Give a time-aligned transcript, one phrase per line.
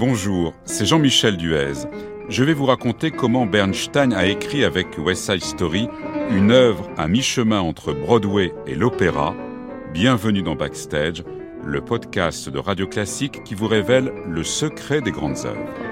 [0.00, 1.74] Bonjour, c'est Jean-Michel Duez.
[2.30, 5.90] Je vais vous raconter comment Bernstein a écrit avec West Side Story
[6.30, 9.36] une œuvre à mi-chemin entre Broadway et l'opéra.
[9.92, 11.22] Bienvenue dans Backstage,
[11.66, 15.89] le podcast de Radio Classique qui vous révèle le secret des grandes œuvres.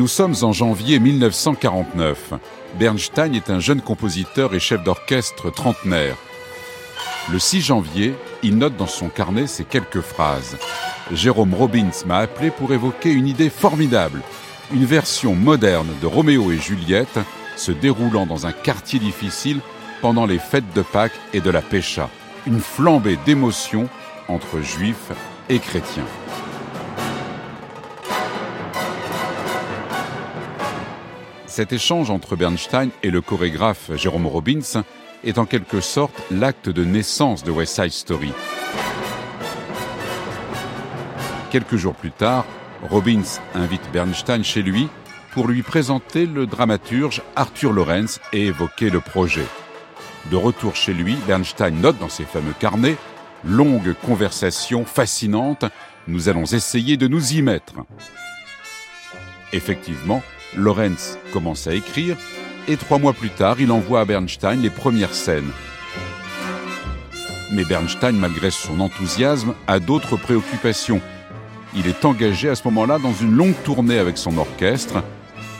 [0.00, 2.32] Nous sommes en janvier 1949.
[2.78, 6.16] Bernstein est un jeune compositeur et chef d'orchestre trentenaire.
[7.30, 10.56] Le 6 janvier, il note dans son carnet ces quelques phrases.
[11.12, 14.22] Jérôme Robbins m'a appelé pour évoquer une idée formidable,
[14.72, 17.18] une version moderne de Roméo et Juliette
[17.58, 19.60] se déroulant dans un quartier difficile
[20.00, 22.08] pendant les fêtes de Pâques et de la Pécha.
[22.46, 23.86] Une flambée d'émotions
[24.28, 25.12] entre juifs
[25.50, 26.06] et chrétiens.
[31.50, 34.84] Cet échange entre Bernstein et le chorégraphe Jérôme Robbins
[35.24, 38.32] est en quelque sorte l'acte de naissance de West Side Story.
[41.50, 42.46] Quelques jours plus tard,
[42.88, 44.88] Robbins invite Bernstein chez lui
[45.32, 49.46] pour lui présenter le dramaturge Arthur Lorenz et évoquer le projet.
[50.30, 52.96] De retour chez lui, Bernstein note dans ses fameux carnets
[53.42, 55.64] Longue conversation fascinante,
[56.06, 57.74] nous allons essayer de nous y mettre.
[59.52, 60.22] Effectivement,
[60.56, 62.16] Lorenz commence à écrire
[62.68, 65.50] et trois mois plus tard, il envoie à Bernstein les premières scènes.
[67.52, 71.00] Mais Bernstein, malgré son enthousiasme, a d'autres préoccupations.
[71.74, 75.02] Il est engagé à ce moment-là dans une longue tournée avec son orchestre.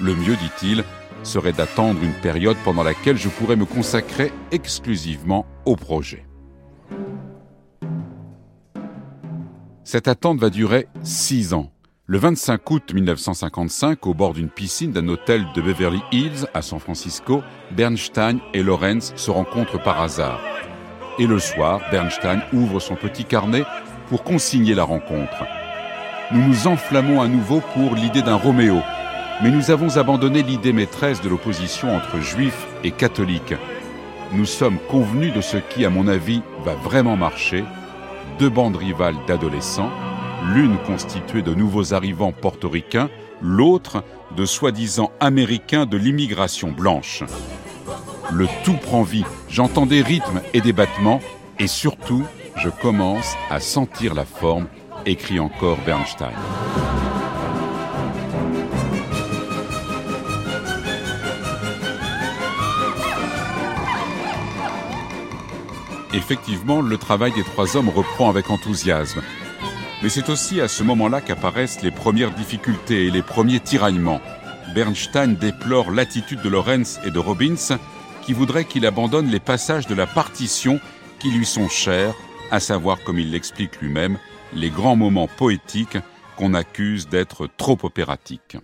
[0.00, 0.84] Le mieux, dit-il,
[1.22, 6.24] serait d'attendre une période pendant laquelle je pourrais me consacrer exclusivement au projet.
[9.84, 11.72] Cette attente va durer six ans.
[12.12, 16.80] Le 25 août 1955, au bord d'une piscine d'un hôtel de Beverly Hills à San
[16.80, 20.40] Francisco, Bernstein et Lorenz se rencontrent par hasard.
[21.20, 23.62] Et le soir, Bernstein ouvre son petit carnet
[24.08, 25.44] pour consigner la rencontre.
[26.32, 28.80] Nous nous enflammons à nouveau pour l'idée d'un Roméo,
[29.40, 33.54] mais nous avons abandonné l'idée maîtresse de l'opposition entre juifs et catholiques.
[34.32, 37.62] Nous sommes convenus de ce qui, à mon avis, va vraiment marcher,
[38.40, 39.92] deux bandes rivales d'adolescents,
[40.46, 44.02] l'une constituée de nouveaux arrivants portoricains, l'autre
[44.36, 47.22] de soi-disant américains de l'immigration blanche.
[48.32, 51.20] Le tout prend vie, j'entends des rythmes et des battements,
[51.58, 52.24] et surtout,
[52.56, 54.68] je commence à sentir la forme,
[55.06, 56.30] écrit encore Bernstein.
[66.12, 69.22] Effectivement, le travail des trois hommes reprend avec enthousiasme.
[70.02, 74.22] Mais c'est aussi à ce moment-là qu'apparaissent les premières difficultés et les premiers tiraillements.
[74.74, 77.76] Bernstein déplore l'attitude de Lorenz et de Robbins
[78.22, 80.80] qui voudraient qu'il abandonne les passages de la partition
[81.18, 82.14] qui lui sont chers,
[82.50, 84.18] à savoir, comme il l'explique lui-même,
[84.54, 85.98] les grands moments poétiques
[86.36, 88.56] qu'on accuse d'être trop opératiques.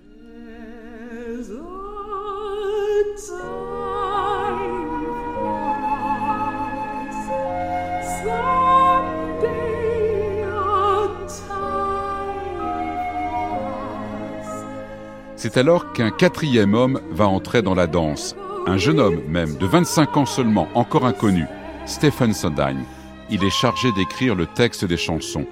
[15.48, 18.34] C'est alors qu'un quatrième homme va entrer dans la danse.
[18.66, 21.46] Un jeune homme même, de 25 ans seulement, encore inconnu,
[21.86, 22.82] Stephen Sondheim.
[23.30, 25.46] Il est chargé d'écrire le texte des chansons.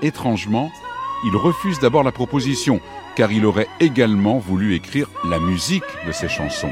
[0.00, 0.70] Étrangement,
[1.24, 2.78] il refuse d'abord la proposition,
[3.16, 6.70] car il aurait également voulu écrire la musique de ces chansons.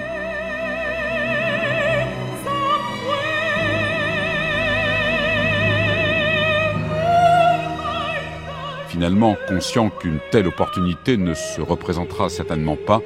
[8.93, 13.01] Finalement, conscient qu'une telle opportunité ne se représentera certainement pas,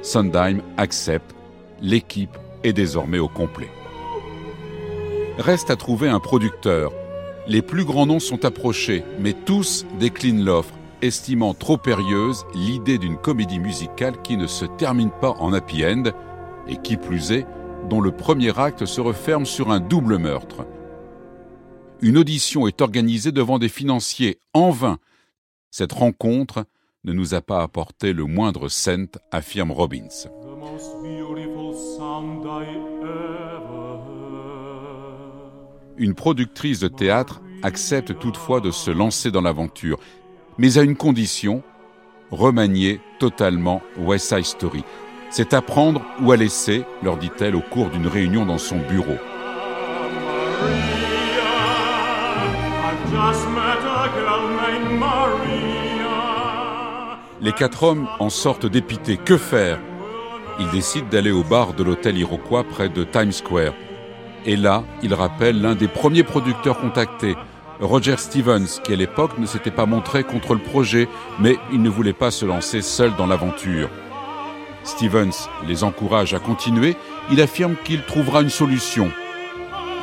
[0.00, 1.34] Sondheim accepte,
[1.82, 3.68] l'équipe est désormais au complet.
[5.36, 6.92] Reste à trouver un producteur.
[7.46, 10.72] Les plus grands noms sont approchés, mais tous déclinent l'offre,
[11.02, 16.04] estimant trop périlleuse l'idée d'une comédie musicale qui ne se termine pas en happy end,
[16.68, 17.46] et qui plus est,
[17.90, 20.64] dont le premier acte se referme sur un double meurtre.
[22.00, 24.96] Une audition est organisée devant des financiers en vain
[25.70, 26.64] cette rencontre
[27.04, 30.08] ne nous a pas apporté le moindre cent, affirme Robbins.
[35.96, 39.98] Une productrice de théâtre accepte toutefois de se lancer dans l'aventure,
[40.58, 41.62] mais à une condition,
[42.30, 44.84] remanier totalement West Side Story.
[45.30, 49.16] C'est à prendre ou à laisser, leur dit-elle au cours d'une réunion dans son bureau.
[57.40, 59.16] Les quatre hommes en sortent dépités.
[59.16, 59.78] Que faire
[60.60, 63.74] il décide d'aller au bar de l'hôtel Iroquois près de Times Square.
[64.44, 67.36] Et là, il rappelle l'un des premiers producteurs contactés,
[67.80, 71.08] Roger Stevens, qui à l'époque ne s'était pas montré contre le projet,
[71.38, 73.88] mais il ne voulait pas se lancer seul dans l'aventure.
[74.82, 76.96] Stevens les encourage à continuer,
[77.30, 79.10] il affirme qu'il trouvera une solution.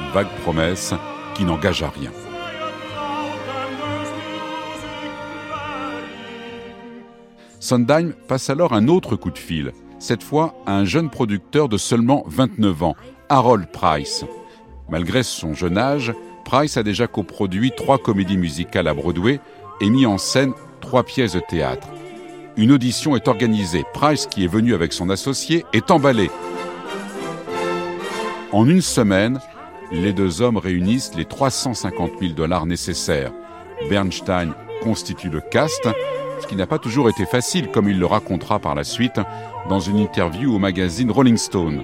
[0.02, 0.94] Une vague promesse
[1.34, 2.12] qui n'engage à rien.
[7.66, 11.78] Sondheim passe alors un autre coup de fil, cette fois à un jeune producteur de
[11.78, 12.96] seulement 29 ans,
[13.28, 14.24] Harold Price.
[14.88, 16.14] Malgré son jeune âge,
[16.44, 19.40] Price a déjà coproduit trois comédies musicales à Broadway
[19.82, 21.88] et mis en scène trois pièces de théâtre.
[22.56, 23.84] Une audition est organisée.
[23.96, 26.30] Price, qui est venu avec son associé, est emballé.
[28.52, 29.40] En une semaine,
[29.92, 33.34] les deux hommes réunissent les 350 000 dollars nécessaires.
[33.90, 34.54] Bernstein
[34.84, 35.90] constitue le cast,
[36.40, 39.20] ce qui n'a pas toujours été facile, comme il le racontera par la suite
[39.70, 41.84] dans une interview au magazine Rolling Stone.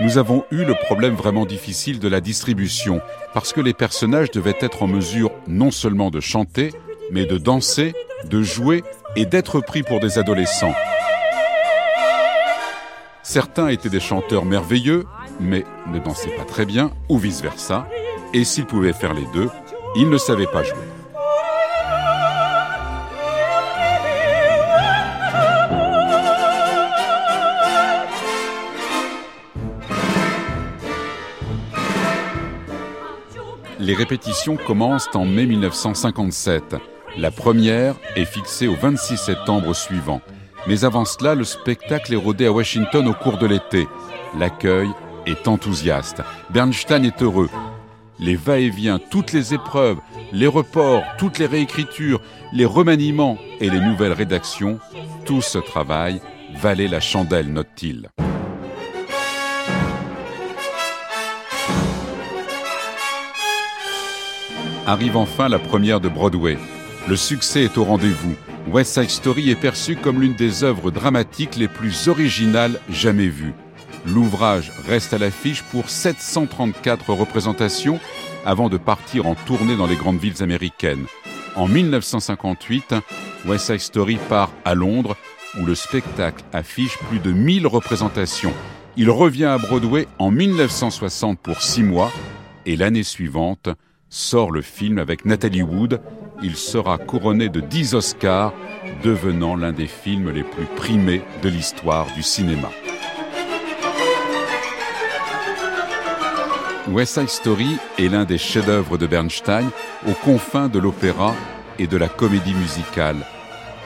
[0.00, 3.02] Nous avons eu le problème vraiment difficile de la distribution,
[3.34, 6.72] parce que les personnages devaient être en mesure non seulement de chanter,
[7.12, 7.94] mais de danser,
[8.24, 8.82] de jouer
[9.14, 10.74] et d'être pris pour des adolescents.
[13.22, 15.04] Certains étaient des chanteurs merveilleux,
[15.38, 17.86] mais ne dansaient pas très bien, ou vice-versa,
[18.32, 19.48] et s'ils pouvaient faire les deux,
[19.96, 20.76] ils ne savaient pas jouer.
[33.80, 36.76] Les répétitions commencent en mai 1957.
[37.16, 40.20] La première est fixée au 26 septembre suivant.
[40.66, 43.88] Mais avant cela, le spectacle est rodé à Washington au cours de l'été.
[44.38, 44.90] L'accueil
[45.26, 46.22] est enthousiaste.
[46.50, 47.48] Bernstein est heureux.
[48.20, 49.96] Les va-et-vient, toutes les épreuves,
[50.30, 52.20] les reports, toutes les réécritures,
[52.52, 54.78] les remaniements et les nouvelles rédactions,
[55.24, 56.20] tout ce travail
[56.54, 58.10] valait la chandelle, note-t-il.
[64.86, 66.58] Arrive enfin la première de Broadway.
[67.08, 68.34] Le succès est au rendez-vous.
[68.70, 73.54] West Side Story est perçu comme l'une des œuvres dramatiques les plus originales jamais vues.
[74.06, 78.00] L'ouvrage reste à l'affiche pour 734 représentations
[78.44, 81.06] avant de partir en tournée dans les grandes villes américaines.
[81.56, 82.94] En 1958,
[83.46, 85.16] West Side Story part à Londres
[85.60, 88.54] où le spectacle affiche plus de 1000 représentations.
[88.96, 92.10] Il revient à Broadway en 1960 pour six mois
[92.66, 93.68] et l'année suivante
[94.08, 96.00] sort le film avec Natalie Wood
[96.42, 98.54] il sera couronné de 10 Oscars,
[99.04, 102.70] devenant l'un des films les plus primés de l'histoire du cinéma.
[106.90, 109.70] West Side Story est l'un des chefs-d'œuvre de Bernstein
[110.08, 111.36] aux confins de l'opéra
[111.78, 113.24] et de la comédie musicale.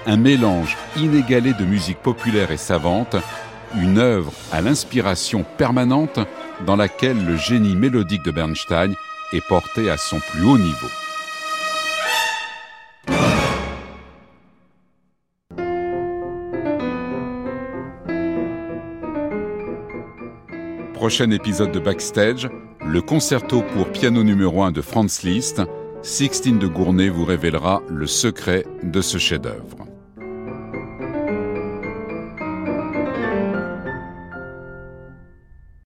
[0.06, 3.16] Un mélange inégalé de musique populaire et savante,
[3.76, 6.18] une œuvre à l'inspiration permanente
[6.66, 8.94] dans laquelle le génie mélodique de Bernstein
[9.34, 10.88] est porté à son plus haut niveau.
[20.94, 22.48] Prochain épisode de Backstage,
[22.86, 25.62] le concerto pour piano numéro 1 de Franz Liszt,
[26.02, 29.83] Sixtine de Gournay vous révélera le secret de ce chef-d'œuvre.